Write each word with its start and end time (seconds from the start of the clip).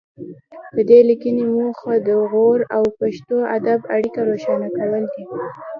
د 0.75 0.77
دې 0.89 0.99
لیکنې 1.09 1.43
موخه 1.53 1.93
د 2.07 2.09
غور 2.29 2.59
او 2.75 2.83
پښتو 2.99 3.37
ادب 3.57 3.79
اړیکه 3.95 4.21
روښانه 4.29 4.67
کول 4.77 5.01
دي 5.13 5.23